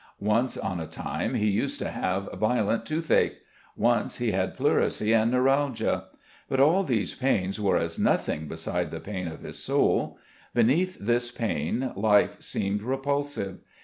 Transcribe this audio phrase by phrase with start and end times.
[0.19, 3.37] Once on a time he used to have violent toothache.
[3.75, 6.05] Once, he had pleurisy and neuralgia.
[6.49, 10.17] But all these pains were as nothing beside the pain of his soul.
[10.55, 13.59] Beneath this pain life seemed repulsive.